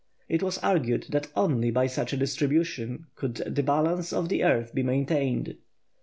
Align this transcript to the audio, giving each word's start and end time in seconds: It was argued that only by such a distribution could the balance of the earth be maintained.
It 0.27 0.41
was 0.41 0.57
argued 0.57 1.05
that 1.09 1.27
only 1.35 1.69
by 1.69 1.85
such 1.85 2.11
a 2.11 2.17
distribution 2.17 3.05
could 3.13 3.35
the 3.35 3.61
balance 3.61 4.11
of 4.11 4.29
the 4.29 4.43
earth 4.43 4.73
be 4.73 4.81
maintained. 4.81 5.57